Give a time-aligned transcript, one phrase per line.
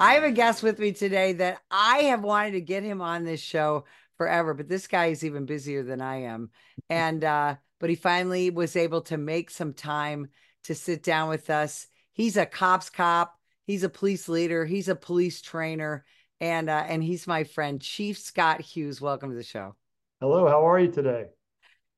[0.00, 3.22] I have a guest with me today that I have wanted to get him on
[3.22, 3.84] this show
[4.18, 6.50] forever, but this guy is even busier than I am.
[6.90, 10.28] And uh, but he finally was able to make some time
[10.64, 11.86] to sit down with us.
[12.12, 16.04] He's a cops cop, he's a police leader, he's a police trainer,
[16.40, 19.00] and uh, and he's my friend Chief Scott Hughes.
[19.00, 19.76] Welcome to the show.
[20.20, 21.26] Hello, how are you today?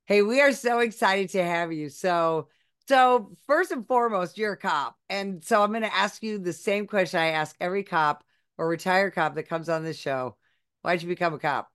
[0.05, 1.89] Hey, we are so excited to have you.
[1.89, 2.49] So
[2.89, 4.97] so first and foremost, you're a cop.
[5.09, 8.25] And so I'm going to ask you the same question I ask every cop
[8.59, 10.37] or retired cop that comes on this show.
[10.83, 11.69] Why'd you become a cop?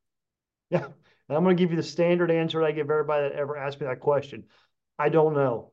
[0.70, 0.86] Yeah.
[0.86, 3.80] And I'm going to give you the standard answer I give everybody that ever asked
[3.80, 4.44] me that question.
[4.98, 5.72] I don't know.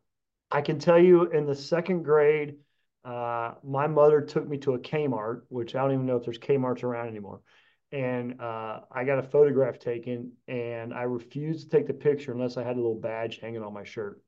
[0.50, 2.56] I can tell you in the second grade,
[3.04, 6.38] uh, my mother took me to a Kmart, which I don't even know if there's
[6.38, 7.42] Kmarts around anymore.
[7.90, 12.56] And uh, I got a photograph taken, and I refused to take the picture unless
[12.56, 14.20] I had a little badge hanging on my shirt.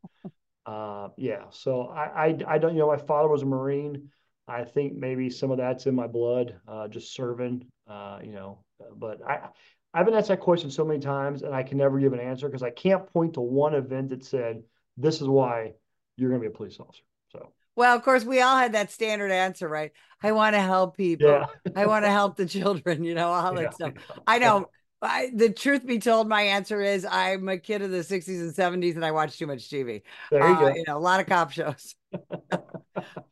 [0.67, 4.11] Uh, yeah, so I, I, I don't, you know, my father was a Marine.
[4.47, 8.59] I think maybe some of that's in my blood, uh, just serving, uh, you know,
[8.97, 9.49] but I,
[9.95, 12.49] I've been asked that question so many times and I can never give an answer
[12.49, 14.63] because I can't point to one event that said,
[14.97, 15.73] this is why
[16.17, 17.03] you're going to be a police officer.
[17.33, 19.93] So, well, of course, we all had that standard answer, right?
[20.23, 21.29] I want to help people.
[21.29, 21.47] Yeah.
[21.75, 23.93] I want to help the children, you know, all that yeah, stuff.
[24.27, 24.67] I know.
[25.03, 28.55] I the truth be told, my answer is I'm a kid of the 60s and
[28.55, 30.03] 70s and I watch too much TV.
[30.31, 30.69] There you uh, go.
[30.75, 31.95] You know, a lot of cop shows.
[32.51, 32.65] but,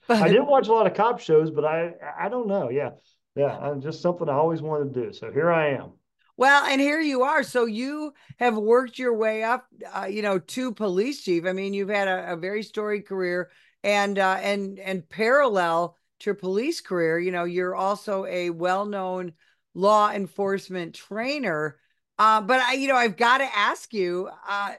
[0.09, 2.71] I did watch a lot of cop shows, but I I don't know.
[2.71, 2.91] Yeah.
[3.37, 3.57] Yeah.
[3.57, 5.13] I'm just something I always wanted to do.
[5.13, 5.93] So here I am.
[6.37, 7.43] Well, and here you are.
[7.43, 11.45] So you have worked your way up, uh, you know, to police chief.
[11.45, 13.51] I mean, you've had a, a very storied career,
[13.83, 19.33] and uh, and and parallel to your police career, you know, you're also a well-known
[19.79, 21.79] law enforcement trainer.
[22.19, 24.75] Uh, but I, you know, I've got to ask you, uh,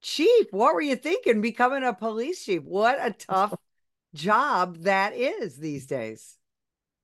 [0.00, 2.62] Chief, what were you thinking becoming a police chief?
[2.62, 3.54] What a tough
[4.14, 6.36] job that is these days.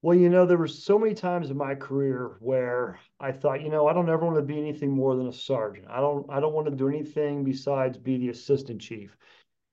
[0.03, 3.71] Well, you know, there were so many times in my career where I thought, you
[3.71, 5.87] know, I don't ever want to be anything more than a sergeant.
[5.89, 9.17] I don't I don't want to do anything besides be the assistant chief.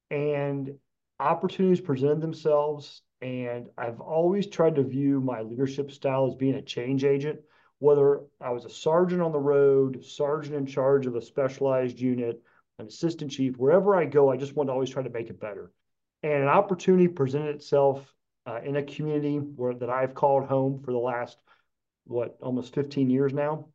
[0.09, 0.73] And
[1.19, 6.61] opportunities presented themselves and I've always tried to view my leadership style as being a
[6.61, 7.39] change agent,
[7.79, 12.41] whether I was a sergeant on the road, sergeant in charge of a specialized unit,
[12.79, 15.39] an assistant chief, wherever I go, I just want to always try to make it
[15.39, 15.71] better.
[16.23, 18.11] And an opportunity presented itself
[18.47, 21.37] uh, in a community where that I've called home for the last
[22.05, 23.67] what almost 15 years now,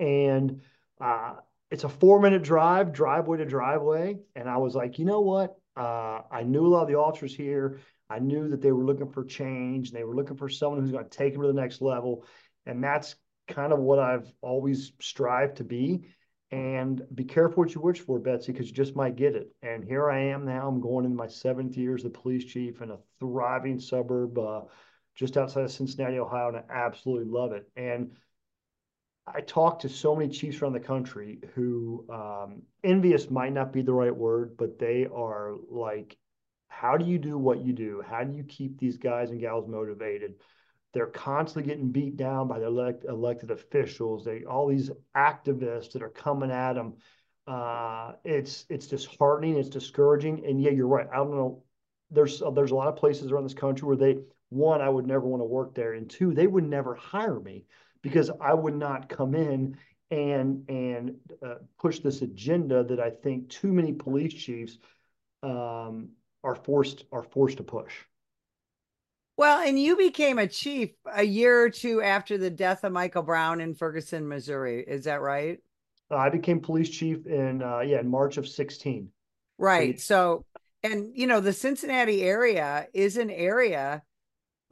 [0.00, 0.60] and
[1.00, 1.34] uh,
[1.70, 5.56] it's a four minute drive, driveway to driveway, and I was like, you know what?
[5.76, 7.78] Uh, I knew a lot of the officers here.
[8.10, 9.88] I knew that they were looking for change.
[9.88, 12.24] And they were looking for someone who's going to take them to the next level.
[12.66, 13.14] And that's
[13.48, 16.08] kind of what I've always strived to be.
[16.50, 19.54] And be careful what you wish for, Betsy, because you just might get it.
[19.62, 20.66] And here I am now.
[20.66, 24.62] I'm going into my seventh year as the police chief in a thriving suburb uh,
[25.14, 27.70] just outside of Cincinnati, Ohio, and I absolutely love it.
[27.76, 28.10] And
[29.32, 33.82] I talk to so many chiefs around the country who um, envious might not be
[33.82, 36.16] the right word, but they are like
[36.80, 38.02] how do you do what you do?
[38.08, 40.36] How do you keep these guys and gals motivated?
[40.94, 44.24] They're constantly getting beat down by the elect, elected officials.
[44.24, 46.94] They all these activists that are coming at them.
[47.46, 49.58] Uh, it's it's disheartening.
[49.58, 50.46] It's discouraging.
[50.46, 51.06] And yeah, you're right.
[51.12, 51.62] I don't know.
[52.10, 54.16] There's there's a lot of places around this country where they
[54.48, 57.66] one I would never want to work there, and two they would never hire me
[58.00, 59.76] because I would not come in
[60.10, 64.78] and and uh, push this agenda that I think too many police chiefs
[65.42, 66.08] um,
[66.42, 67.92] are forced are forced to push.
[69.36, 73.22] Well, and you became a chief a year or two after the death of Michael
[73.22, 74.84] Brown in Ferguson, Missouri.
[74.86, 75.58] Is that right?
[76.10, 79.08] Uh, I became police chief in uh, yeah in March of sixteen.
[79.56, 80.00] Right.
[80.00, 80.44] So,
[80.82, 84.02] and you know, the Cincinnati area is an area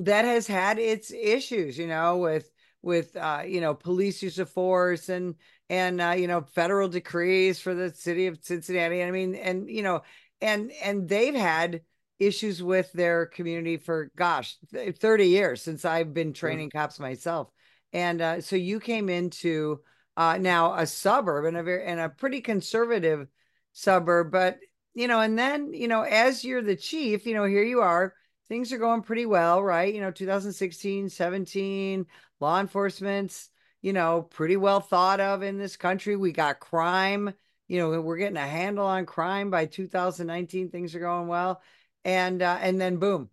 [0.00, 1.78] that has had its issues.
[1.78, 2.50] You know, with
[2.82, 5.34] with uh, you know police use of force and
[5.70, 9.02] and uh, you know federal decrees for the city of Cincinnati.
[9.02, 10.02] I mean, and you know,
[10.40, 11.82] and and they've had
[12.18, 16.78] issues with their community for gosh 30 years since i've been training mm-hmm.
[16.78, 17.50] cops myself.
[17.92, 19.80] And uh, so you came into
[20.16, 23.28] uh, now a suburb and a very and a pretty conservative
[23.72, 24.58] suburb but
[24.94, 28.14] you know and then you know as you're the chief you know here you are
[28.48, 29.94] things are going pretty well right?
[29.94, 32.06] You know 2016 17
[32.40, 33.50] law enforcement's
[33.80, 36.16] you know pretty well thought of in this country.
[36.16, 37.32] We got crime
[37.68, 41.62] you know we're getting a handle on crime by 2019 things are going well.
[42.04, 43.30] And uh, and then boom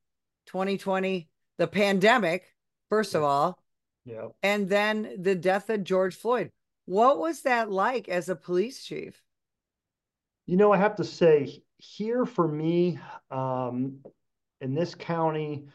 [0.47, 1.27] 2020
[1.57, 2.53] the pandemic
[2.89, 3.57] first of all
[4.05, 4.27] yeah.
[4.43, 6.51] and then the death of george floyd.
[6.85, 9.21] What was that like as a police chief?
[10.45, 12.99] You know i have to say here for me
[13.31, 13.99] um,
[14.61, 15.65] in this county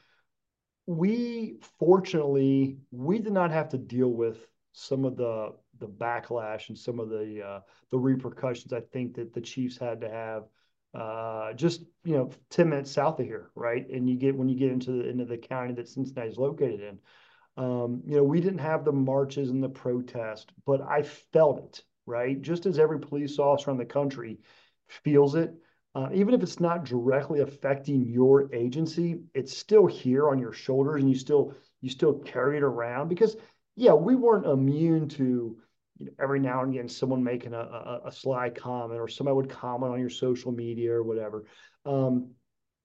[0.87, 6.79] we fortunately we did not have to deal with some of the the backlash and
[6.79, 7.61] some of the uh,
[7.91, 10.45] the repercussions I think that the Chiefs had to have
[10.95, 13.89] uh, just you know 10 minutes south of here, right?
[13.89, 16.81] And you get when you get into the into the county that Cincinnati is located
[16.81, 16.99] in.
[17.57, 21.83] Um, you know, we didn't have the marches and the protest, but I felt it,
[22.07, 22.41] right?
[22.41, 24.39] Just as every police officer in the country
[24.89, 25.53] feels it,
[25.95, 31.01] uh, even if it's not directly affecting your agency, it's still here on your shoulders,
[31.01, 33.37] and you still you still carry it around because
[33.77, 35.57] yeah, we weren't immune to
[36.01, 39.37] you know, every now and again someone making a, a, a sly comment or somebody
[39.37, 41.45] would comment on your social media or whatever.
[41.87, 42.33] Um,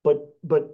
[0.04, 0.70] but but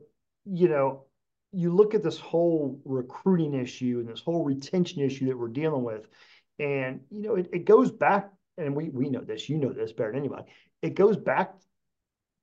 [0.45, 1.05] you know,
[1.53, 5.83] you look at this whole recruiting issue and this whole retention issue that we're dealing
[5.83, 6.07] with,
[6.59, 9.93] and you know, it, it goes back, and we we know this, you know this
[9.93, 10.43] better than anybody.
[10.81, 11.53] It goes back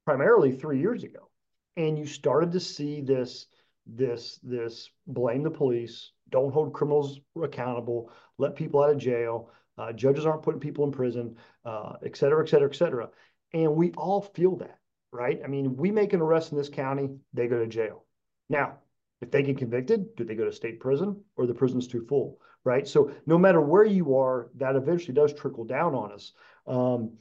[0.09, 1.29] primarily three years ago.
[1.77, 3.45] And you started to see this,
[3.87, 9.93] this, this blame the police, don't hold criminals accountable, let people out of jail, uh,
[9.93, 13.09] judges aren't putting people in prison, uh, et cetera, et cetera, et cetera.
[13.55, 14.79] And we all feel that,
[15.13, 15.41] right?
[15.45, 18.05] I mean, we make an arrest in this county, they go to jail.
[18.49, 18.79] Now,
[19.21, 22.39] if they get convicted, do they go to state prison or the prison's too full,
[22.65, 22.87] right?
[22.87, 26.33] So no matter where you are, that eventually does trickle down on us.
[26.67, 27.19] Um,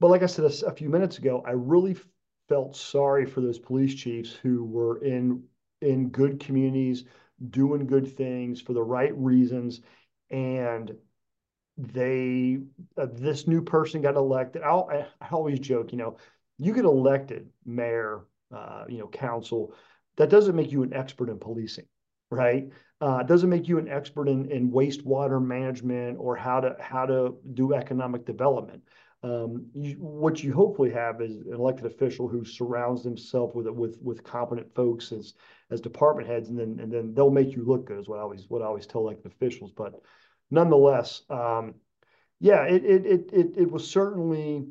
[0.00, 1.96] but like I said a, a few minutes ago, I really
[2.48, 5.42] felt sorry for those police chiefs who were in
[5.82, 7.04] in good communities,
[7.50, 9.82] doing good things for the right reasons,
[10.30, 10.96] and
[11.78, 12.58] they
[12.96, 14.62] uh, this new person got elected.
[14.62, 16.16] I'll, I, always joke, you know,
[16.58, 19.74] you get elected mayor, uh, you know, council.
[20.16, 21.86] That doesn't make you an expert in policing,
[22.30, 22.68] right?
[23.00, 27.36] Uh, doesn't make you an expert in, in wastewater management or how to how to
[27.54, 28.82] do economic development
[29.22, 33.98] um, you, what you hopefully have is an elected official who surrounds himself with with
[34.00, 35.34] with competent folks as
[35.70, 37.98] as department heads, and then and then they'll make you look good.
[37.98, 39.72] Is what I always what I always tell elected officials.
[39.76, 39.94] But
[40.50, 41.74] nonetheless, um,
[42.40, 44.66] yeah, it, it it it it was certainly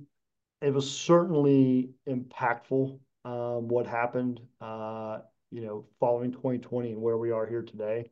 [0.62, 3.00] it was certainly impactful.
[3.26, 5.20] Um, what happened, uh,
[5.52, 8.10] you know, following 2020 and where we are here today.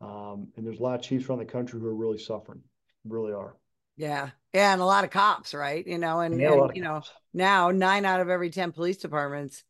[0.00, 2.60] Um, and there's a lot of chiefs around the country who are really suffering,
[3.04, 3.56] really are.
[3.96, 4.30] Yeah.
[4.52, 4.72] Yeah.
[4.72, 5.86] And a lot of cops, right?
[5.86, 7.02] You know, and, you know,
[7.32, 9.64] now nine out of every 10 police departments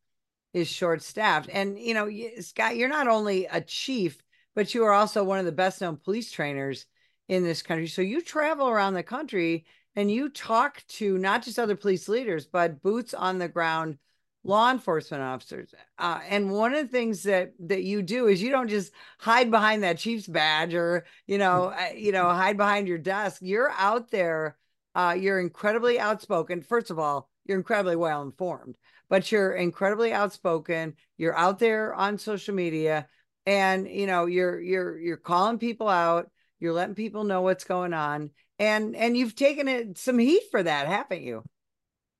[0.52, 1.50] is short staffed.
[1.52, 2.10] And, you know,
[2.40, 4.18] Scott, you're not only a chief,
[4.54, 6.86] but you are also one of the best known police trainers
[7.28, 7.86] in this country.
[7.88, 9.64] So you travel around the country
[9.94, 13.98] and you talk to not just other police leaders, but boots on the ground
[14.46, 15.74] law enforcement officers.
[15.98, 19.50] Uh, and one of the things that that you do is you don't just hide
[19.50, 23.40] behind that chief's badge or you know uh, you know hide behind your desk.
[23.42, 24.56] You're out there.
[24.94, 26.62] Uh, you're incredibly outspoken.
[26.62, 28.78] First of all, you're incredibly well informed,
[29.10, 30.94] but you're incredibly outspoken.
[31.18, 33.08] You're out there on social media,
[33.46, 36.30] and you know you're you're you're calling people out.
[36.58, 40.62] You're letting people know what's going on, and and you've taken it some heat for
[40.62, 41.42] that, haven't you?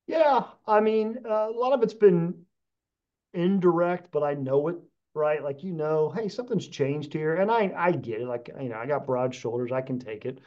[0.06, 2.44] Yeah, I mean, uh, a lot of it's been
[3.34, 4.76] indirect, but I know it,
[5.14, 5.42] right?
[5.42, 8.26] Like you know, hey, something's changed here, and I I get it.
[8.26, 10.40] Like you know, I got broad shoulders, I can take it.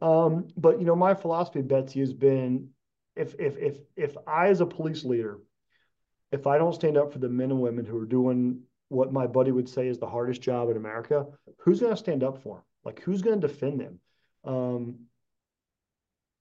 [0.00, 2.68] Um, but you know, my philosophy, Betsy, has been
[3.16, 5.38] if if if if I as a police leader,
[6.30, 9.26] if I don't stand up for the men and women who are doing what my
[9.26, 11.26] buddy would say is the hardest job in America,
[11.58, 12.64] who's going to stand up for them?
[12.84, 14.00] Like who's going to defend them?
[14.44, 15.06] Um,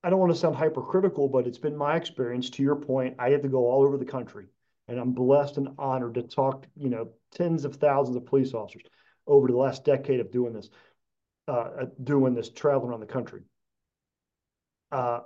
[0.04, 2.50] I don't want to sound hypercritical, but it's been my experience.
[2.52, 4.48] To your point, I had to go all over the country,
[4.88, 8.84] and I'm blessed and honored to talk, you know, tens of thousands of police officers
[9.28, 10.70] over the last decade of doing this,
[11.48, 13.44] uh, doing this, traveling around the country.
[14.92, 15.20] Uh,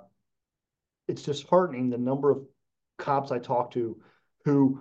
[1.08, 2.42] it's disheartening the number of
[2.98, 4.00] cops I talk to
[4.44, 4.80] who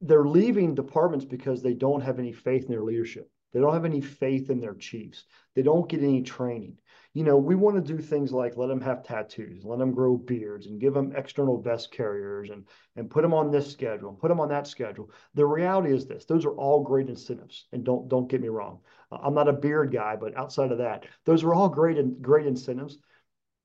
[0.00, 3.30] they're leaving departments because they don't have any faith in their leadership.
[3.52, 5.24] They don't have any faith in their chiefs.
[5.54, 6.78] They don't get any training
[7.14, 10.16] you know, we want to do things like let them have tattoos, let them grow
[10.16, 12.64] beards, and give them external vest carriers, and
[12.96, 15.10] and put them on this schedule, put them on that schedule.
[15.34, 18.80] The reality is this: those are all great incentives, and don't don't get me wrong.
[19.10, 22.46] I'm not a beard guy, but outside of that, those are all great and great
[22.46, 22.98] incentives.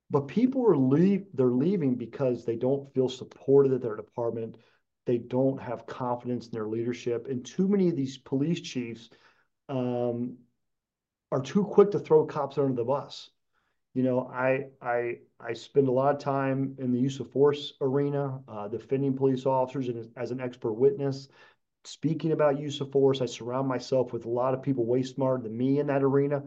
[0.09, 4.57] But people are leave they're leaving because they don't feel supported at their department.
[5.05, 9.09] They don't have confidence in their leadership, and too many of these police chiefs
[9.69, 10.37] um,
[11.31, 13.29] are too quick to throw cops under the bus.
[13.93, 17.73] You know, I I I spend a lot of time in the use of force
[17.81, 21.27] arena, uh, defending police officers and as an expert witness,
[21.85, 23.21] speaking about use of force.
[23.21, 26.43] I surround myself with a lot of people way smarter than me in that arena.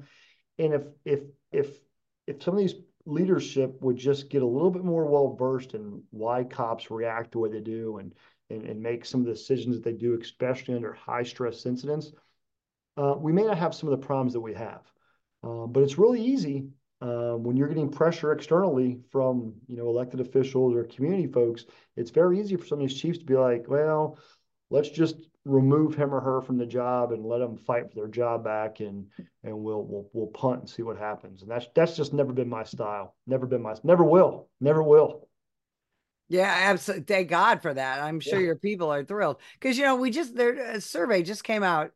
[0.58, 1.20] And if if
[1.52, 1.68] if
[2.26, 2.74] if some of these
[3.06, 7.38] leadership would just get a little bit more well versed in why cops react the
[7.38, 8.12] way they do and,
[8.50, 12.12] and and make some of the decisions that they do, especially under high stress incidents,
[12.96, 14.82] uh, we may not have some of the problems that we have.
[15.42, 16.68] Uh, but it's really easy
[17.00, 21.64] uh, when you're getting pressure externally from you know elected officials or community folks.
[21.96, 24.18] It's very easy for some of these chiefs to be like, well,
[24.70, 28.08] let's just remove him or her from the job and let them fight for their
[28.08, 29.06] job back, and
[29.44, 31.42] and we'll we'll we'll punt and see what happens.
[31.42, 33.14] And that's that's just never been my style.
[33.26, 35.28] Never been my never will never will.
[36.28, 37.04] Yeah, absolutely.
[37.04, 38.00] Thank God for that.
[38.00, 38.46] I'm sure yeah.
[38.46, 41.92] your people are thrilled because you know we just their a survey just came out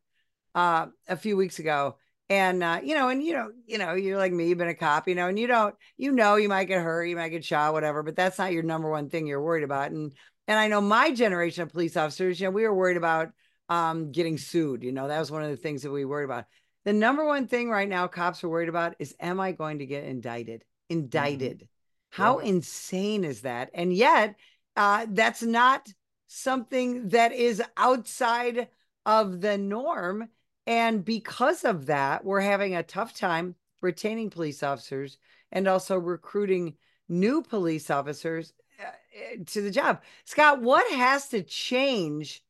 [0.55, 1.95] uh, a few weeks ago
[2.31, 4.73] and uh, you know, and you know, you know, you're like me, you've been a
[4.73, 7.43] cop, you know, and you don't, you know, you might get hurt, you might get
[7.43, 9.91] shot, whatever, but that's not your number one thing you're worried about.
[9.91, 10.13] And
[10.47, 13.31] and I know my generation of police officers, you know, we were worried about
[13.67, 14.81] um, getting sued.
[14.81, 16.45] You know, that was one of the things that we worried about.
[16.85, 19.85] The number one thing right now cops are worried about is, am I going to
[19.85, 20.63] get indicted?
[20.89, 21.57] Indicted.
[21.57, 22.23] Mm-hmm.
[22.23, 22.45] How yeah.
[22.45, 23.71] insane is that?
[23.73, 24.35] And yet,
[24.77, 25.85] uh, that's not
[26.27, 28.69] something that is outside
[29.05, 30.29] of the norm
[30.71, 35.17] and because of that, we're having a tough time retaining police officers
[35.51, 36.75] and also recruiting
[37.09, 40.01] new police officers uh, to the job.
[40.23, 42.41] Scott, what has to change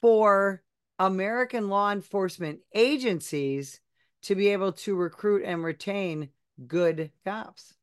[0.00, 0.62] for
[0.98, 3.80] American law enforcement agencies
[4.22, 6.30] to be able to recruit and retain
[6.66, 7.74] good cops?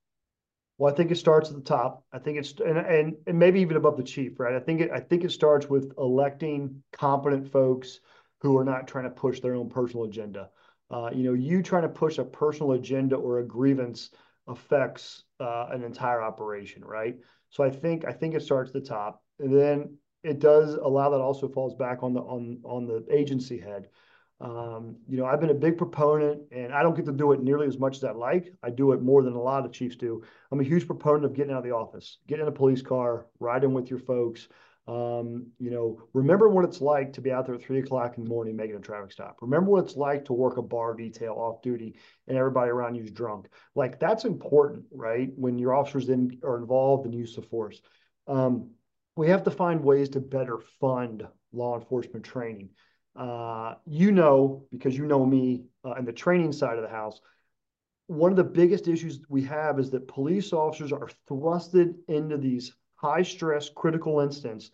[0.79, 2.03] Well, I think it starts at the top.
[2.11, 4.55] I think it's and, and and maybe even above the chief, right?
[4.55, 7.99] I think it I think it starts with electing competent folks
[8.41, 10.49] who are not trying to push their own personal agenda.
[10.89, 14.11] Uh, you know, you trying to push a personal agenda or a grievance
[14.47, 17.17] affects uh, an entire operation, right?
[17.49, 21.09] So I think I think it starts at the top, and then it does allow
[21.09, 23.89] that also falls back on the on on the agency head.
[24.39, 27.41] Um, you know, I've been a big proponent, and I don't get to do it
[27.41, 28.53] nearly as much as I like.
[28.61, 30.21] I do it more than a lot of chiefs do.
[30.51, 33.25] I'm a huge proponent of getting out of the office, getting in a police car,
[33.39, 34.47] riding with your folks,
[34.87, 38.23] um, you know, remember what it's like to be out there at three o'clock in
[38.23, 39.37] the morning making a traffic stop.
[39.41, 43.03] Remember what it's like to work a bar detail off duty and everybody around you
[43.03, 43.49] is drunk.
[43.75, 45.29] Like that's important, right?
[45.35, 47.81] When your officers then are involved in use of force.
[48.27, 48.71] Um,
[49.17, 52.69] we have to find ways to better fund law enforcement training.
[53.13, 57.19] Uh, you know, because you know me uh, and the training side of the house,
[58.05, 62.73] one of the biggest issues we have is that police officers are thrusted into these
[62.97, 64.71] high stress critical instance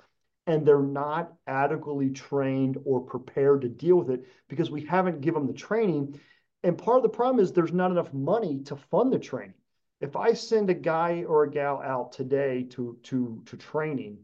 [0.47, 5.45] and they're not adequately trained or prepared to deal with it because we haven't given
[5.45, 6.19] them the training.
[6.63, 9.53] And part of the problem is there's not enough money to fund the training.
[10.01, 14.19] If I send a guy or a gal out today to, to, to training,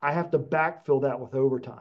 [0.00, 1.80] I have to backfill that with overtime.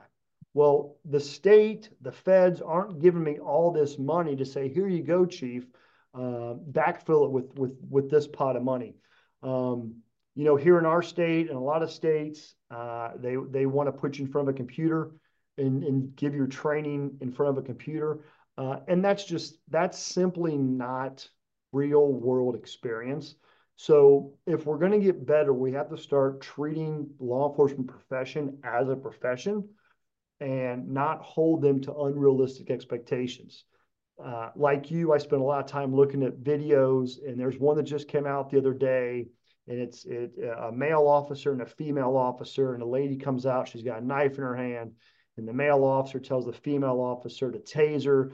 [0.53, 5.03] Well, the state, the feds aren't giving me all this money to say, here you
[5.03, 5.65] go, chief,
[6.13, 8.95] uh, backfill it with, with, with this pot of money.
[9.41, 10.01] Um,
[10.39, 13.87] you know, here in our state and a lot of states, uh, they they want
[13.87, 15.11] to put you in front of a computer
[15.57, 18.11] and, and give your training in front of a computer.
[18.57, 21.27] Uh, and that's just, that's simply not
[21.73, 23.35] real world experience.
[23.75, 28.59] So if we're going to get better, we have to start treating law enforcement profession
[28.63, 29.67] as a profession
[30.39, 33.65] and not hold them to unrealistic expectations.
[34.23, 37.75] Uh, like you, I spent a lot of time looking at videos, and there's one
[37.75, 39.27] that just came out the other day
[39.69, 43.69] and it's it, a male officer and a female officer, and a lady comes out,
[43.69, 44.91] she's got a knife in her hand,
[45.37, 48.31] and the male officer tells the female officer to taser,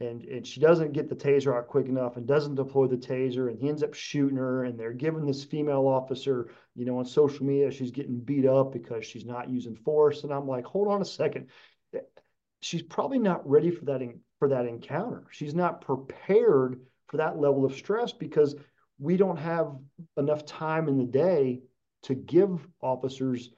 [0.00, 3.50] and and she doesn't get the taser out quick enough and doesn't deploy the taser,
[3.50, 7.04] and he ends up shooting her, and they're giving this female officer, you know, on
[7.04, 10.88] social media, she's getting beat up because she's not using force, and I'm like, hold
[10.88, 11.48] on a second,
[12.60, 15.24] she's probably not ready for that in, for that encounter.
[15.30, 18.54] She's not prepared for that level of stress because
[18.98, 19.72] we don't have
[20.16, 21.60] enough time in the day
[22.02, 23.50] to give officers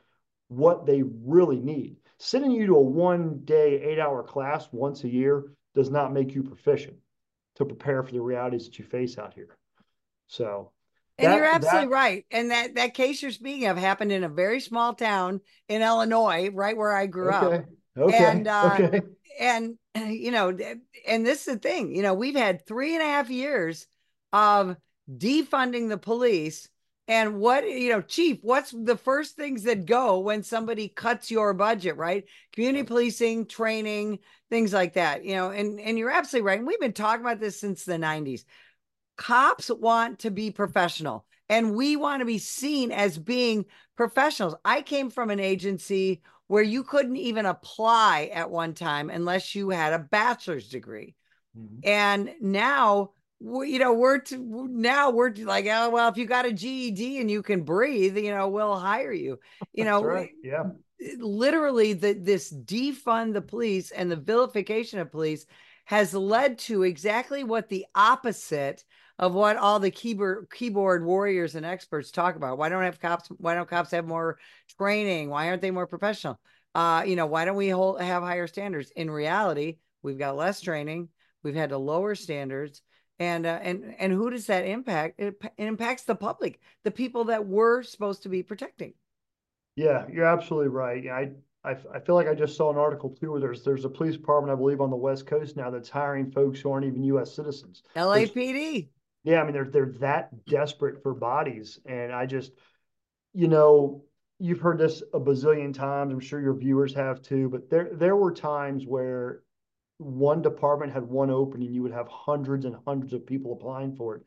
[0.48, 1.96] what they really need.
[2.18, 6.34] Sending you to a one day, eight hour class once a year does not make
[6.34, 6.96] you proficient
[7.56, 9.56] to prepare for the realities that you face out here.
[10.26, 10.72] So,
[11.18, 12.26] and that, you're absolutely that, right.
[12.30, 16.50] And that that case you're speaking of happened in a very small town in Illinois,
[16.52, 17.64] right where I grew okay, up.
[17.98, 18.24] Okay.
[18.24, 19.00] And uh, okay.
[19.40, 20.56] and you know,
[21.06, 23.86] and this is the thing, you know, we've had three and a half years
[24.32, 24.76] of
[25.18, 26.68] defunding the police.
[27.08, 31.52] And what you know chief what's the first things that go when somebody cuts your
[31.54, 32.24] budget right?
[32.52, 36.58] Community policing training things like that you know and and you're absolutely right.
[36.58, 38.44] And we've been talking about this since the 90s
[39.16, 43.64] cops want to be professional and we want to be seen as being
[43.96, 44.54] professionals.
[44.64, 49.70] I came from an agency where you couldn't even apply at one time unless you
[49.70, 51.16] had a bachelor's degree.
[51.58, 51.80] Mm-hmm.
[51.82, 56.52] and now you know, we're to, now we're like, oh well, if you got a
[56.52, 59.38] GED and you can breathe, you know, we'll hire you.
[59.72, 60.30] You know, right.
[60.42, 60.64] yeah.
[61.18, 65.46] Literally, the this defund the police and the vilification of police
[65.86, 68.84] has led to exactly what the opposite
[69.18, 72.58] of what all the keyboard keyboard warriors and experts talk about.
[72.58, 73.28] Why don't have cops?
[73.38, 74.38] Why don't cops have more
[74.76, 75.30] training?
[75.30, 76.38] Why aren't they more professional?
[76.74, 78.92] Uh, you know, why don't we hold, have higher standards?
[78.94, 81.08] In reality, we've got less training.
[81.42, 82.82] We've had to lower standards,
[83.20, 85.20] and uh, and and who does that impact?
[85.20, 88.94] It, it impacts the public, the people that we're supposed to be protecting.
[89.76, 91.06] Yeah, you're absolutely right.
[91.06, 91.30] I
[91.62, 94.16] I, I feel like I just saw an article too where there's there's a police
[94.16, 97.34] department I believe on the West Coast now that's hiring folks who aren't even U.S.
[97.36, 97.82] citizens.
[97.94, 98.88] LAPD.
[99.22, 102.52] Yeah, I mean they're they're that desperate for bodies, and I just,
[103.34, 104.02] you know,
[104.38, 106.14] you've heard this a bazillion times.
[106.14, 107.50] I'm sure your viewers have too.
[107.50, 109.42] But there there were times where
[110.00, 114.16] one department had one opening, you would have hundreds and hundreds of people applying for
[114.16, 114.22] it.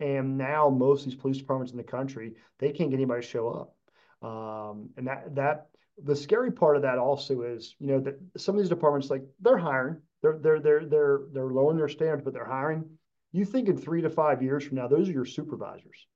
[0.00, 3.26] And now most of these police departments in the country, they can't get anybody to
[3.26, 4.28] show up.
[4.28, 5.66] Um, and that that
[6.02, 9.24] the scary part of that also is, you know, that some of these departments, like
[9.40, 12.84] they're hiring, they're they're they're they're they're lowering their standards, but they're hiring
[13.32, 16.06] you think in three to five years from now, those are your supervisors.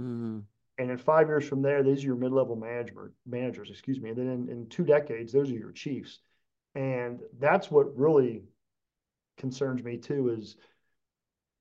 [0.00, 0.40] Mm-hmm.
[0.78, 4.10] And in five years from there, these are your mid-level management managers, excuse me.
[4.10, 6.18] And then in, in two decades, those are your chiefs.
[6.74, 8.42] And that's what really
[9.38, 10.56] concerns me too, is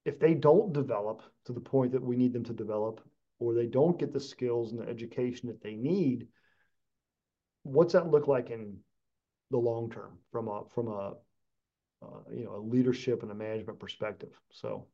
[0.06, 3.02] if they don't develop to the point that we need them to develop,
[3.40, 6.28] or they don't get the skills and the education that they need,
[7.64, 8.78] what's that look like in
[9.52, 11.14] the long term from a from a
[12.04, 14.32] uh, you know, a leadership and a management perspective.
[14.52, 14.88] So,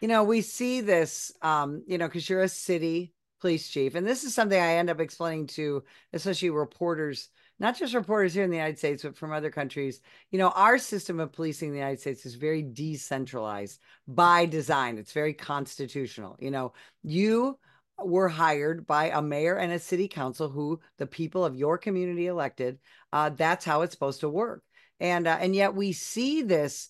[0.00, 4.06] you know, we see this, um, you know, because you're a city police chief, and
[4.06, 5.82] this is something I end up explaining to,
[6.12, 7.28] especially reporters,
[7.62, 10.02] not just reporters here in the United States, but from other countries.
[10.30, 14.98] You know, our system of policing in the United States is very decentralized by design.
[14.98, 16.36] It's very constitutional.
[16.38, 17.58] You know, you
[17.98, 22.26] were hired by a mayor and a city council who the people of your community
[22.26, 22.78] elected.
[23.12, 24.62] Uh, that's how it's supposed to work
[25.02, 26.88] and uh, and yet we see this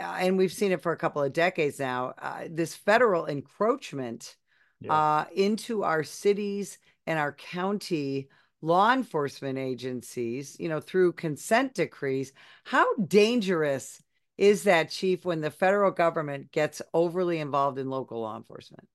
[0.00, 4.36] uh, and we've seen it for a couple of decades now uh, this federal encroachment
[4.80, 4.92] yeah.
[4.92, 6.76] Uh, into our cities
[7.06, 8.28] and our county
[8.62, 12.32] law enforcement agencies you know through consent decrees
[12.64, 14.00] how dangerous
[14.38, 18.88] is that chief when the federal government gets overly involved in local law enforcement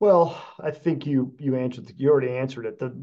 [0.00, 2.78] well, I think you you answered you already answered it.
[2.78, 2.94] The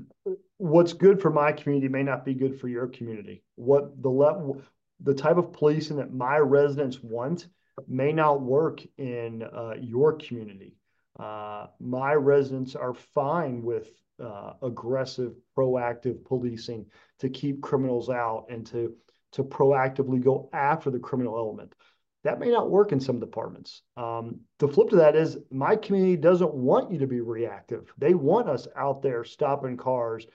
[0.57, 3.43] what's good for my community may not be good for your community.
[3.55, 4.61] What the level
[5.01, 7.47] the type of policing that my residents want
[7.87, 10.77] may not work in uh, your community.
[11.19, 13.89] Uh, my residents are fine with
[14.23, 16.85] uh, aggressive, proactive policing
[17.19, 18.95] to keep criminals out and to
[19.33, 21.75] to proactively go after the criminal element.
[22.23, 23.81] That may not work in some departments.
[23.97, 27.93] Um, the flip to that is my community doesn't want you to be reactive.
[27.97, 30.25] They want us out there stopping cars,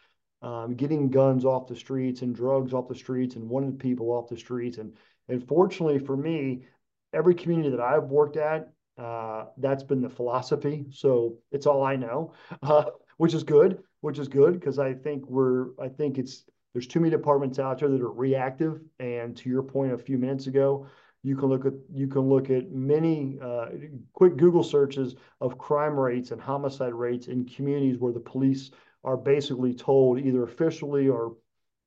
[0.43, 4.29] um, getting guns off the streets and drugs off the streets and wanting people off
[4.29, 4.79] the streets.
[4.79, 4.95] And,
[5.29, 6.65] and fortunately for me,
[7.13, 10.87] every community that I've worked at, uh, that's been the philosophy.
[10.93, 12.85] So it's all I know, uh,
[13.21, 17.01] which is good, which is good because I think we're, I think it's, there's too
[17.01, 18.81] many departments out there that are reactive.
[18.99, 20.87] And to your point a few minutes ago,
[21.23, 23.67] you can look at you can look at many uh,
[24.15, 28.71] quick Google searches of crime rates and homicide rates in communities where the police
[29.05, 31.37] are basically told either officially or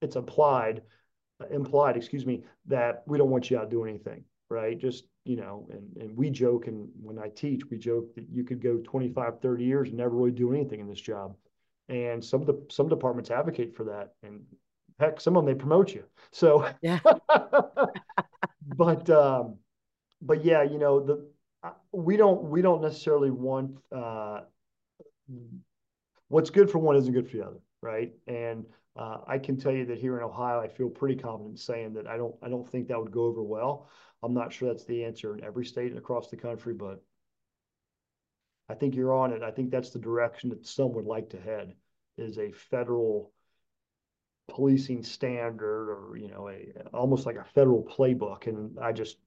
[0.04, 0.84] it's implied
[1.50, 4.78] implied, excuse me, that we don't want you out doing anything, right?
[4.78, 8.44] Just, you know, and, and we joke, and when I teach, we joke that you
[8.44, 11.36] could go 25, 30 years and never really do anything in this job.
[11.90, 14.14] And some of the some departments advocate for that.
[14.24, 14.42] And
[15.00, 16.04] heck, some of them they promote you.
[16.32, 17.00] So yeah.
[18.76, 19.58] but um,
[20.22, 21.28] but yeah, you know the
[21.92, 24.42] we don't we don't necessarily want uh,
[26.28, 28.14] what's good for one isn't good for the other, right?
[28.28, 28.66] And
[28.98, 32.08] uh, I can tell you that here in Ohio, I feel pretty confident saying that
[32.08, 33.90] I don't I don't think that would go over well.
[34.24, 37.04] I'm not sure that's the answer in every state and across the country, but
[38.70, 39.44] I think you're on it.
[39.44, 41.74] I think that's the direction that some would like to head
[42.18, 43.32] is a federal
[44.50, 48.48] policing standard or you know a almost like a federal playbook.
[48.48, 49.18] And i just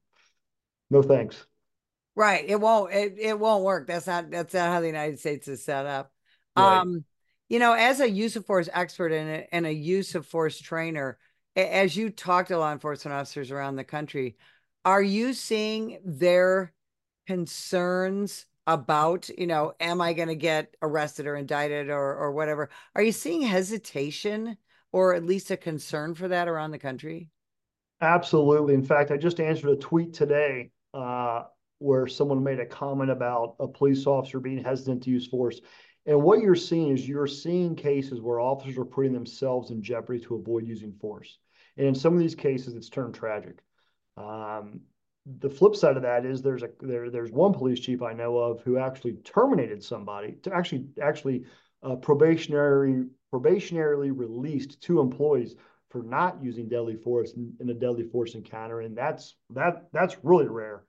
[0.90, 1.46] no thanks.
[2.14, 2.44] Right.
[2.48, 3.86] It won't it, it won't work.
[3.86, 6.12] That's not that's not how the united states is set up.
[6.56, 6.78] Right.
[6.78, 7.04] um
[7.48, 10.58] you know as a use of force expert and a, and a use of force
[10.58, 11.18] trainer
[11.54, 14.36] as you talk to law enforcement officers around the country
[14.86, 16.72] are you seeing their
[17.26, 22.70] concerns about you know am i going to get arrested or indicted or or whatever
[22.94, 24.56] are you seeing hesitation
[24.96, 27.28] or at least a concern for that around the country?
[28.00, 28.72] Absolutely.
[28.72, 31.42] In fact, I just answered a tweet today uh,
[31.80, 35.60] where someone made a comment about a police officer being hesitant to use force.
[36.06, 40.20] And what you're seeing is you're seeing cases where officers are putting themselves in jeopardy
[40.20, 41.36] to avoid using force.
[41.76, 43.58] And in some of these cases, it's turned tragic.
[44.16, 44.80] Um,
[45.40, 48.38] the flip side of that is there's a there there's one police chief I know
[48.38, 51.44] of who actually terminated somebody to actually actually
[51.82, 55.56] uh, probationary probationarily released two employees
[55.90, 60.16] for not using deadly force in, in a deadly force encounter, and that's that that's
[60.22, 60.84] really rare.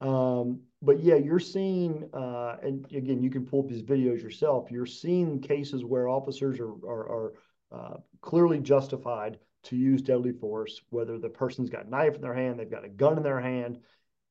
[0.00, 4.70] Um, but yeah, you're seeing, uh, and again, you can pull up these videos yourself.
[4.70, 7.32] You're seeing cases where officers are are, are
[7.70, 12.34] uh, clearly justified to use deadly force, whether the person's got a knife in their
[12.34, 13.78] hand, they've got a gun in their hand,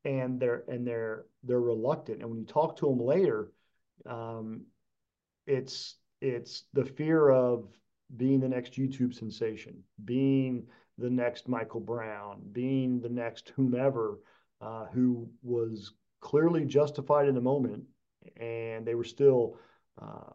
[0.04, 2.22] and they're and they're they're reluctant.
[2.22, 3.52] And when you talk to them later,
[4.06, 4.62] um,
[5.48, 7.68] it's it's the fear of
[8.18, 10.68] being the next YouTube sensation, being
[10.98, 14.20] the next Michael Brown, being the next whomever
[14.60, 17.84] uh, who was clearly justified in the moment,
[18.38, 19.58] and they were still
[20.02, 20.30] uh,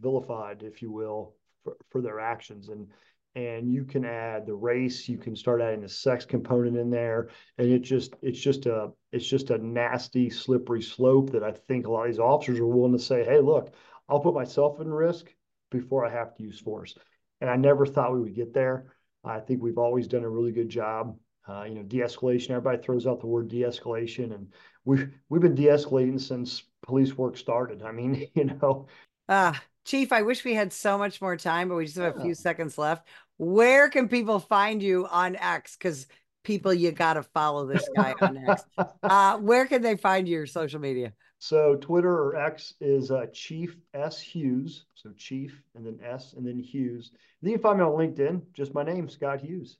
[0.00, 2.68] vilified, if you will, for, for their actions.
[2.68, 2.88] And
[3.36, 7.28] and you can add the race you can start adding the sex component in there.
[7.58, 11.86] And it just it's just a it's just a nasty slippery slope that i think
[11.86, 13.72] a lot of these officers are willing to say hey look
[14.08, 15.32] i'll put myself in risk
[15.70, 16.96] before i have to use force.
[17.40, 18.86] And i never thought we would get there.
[19.22, 21.16] I think we've always done a really good job.
[21.48, 24.48] Uh, you know de-escalation everybody throws out the word de-escalation and
[24.84, 27.82] we've we've been de-escalating since police work started.
[27.82, 28.86] I mean you know.
[29.28, 32.20] Ah Chief, I wish we had so much more time, but we just have a
[32.20, 33.06] few seconds left.
[33.38, 35.76] Where can people find you on X?
[35.76, 36.08] Because
[36.42, 38.64] people, you got to follow this guy on X.
[39.02, 41.12] Uh, where can they find your social media?
[41.38, 44.86] So Twitter or X is uh, Chief S Hughes.
[44.94, 47.10] So Chief and then S and then Hughes.
[47.12, 48.42] And then you can find me on LinkedIn.
[48.54, 49.78] Just my name, Scott Hughes.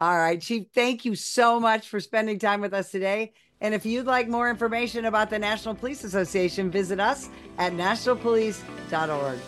[0.00, 3.32] All right, Chief, thank you so much for spending time with us today.
[3.60, 9.38] And if you'd like more information about the National Police Association, visit us at nationalpolice.org.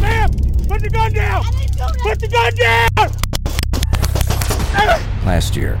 [0.00, 0.30] Ma'am,
[0.68, 1.44] put the gun down!
[2.02, 3.10] Put the gun down!
[5.26, 5.80] Last year,